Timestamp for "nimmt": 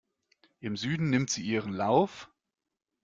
1.11-1.29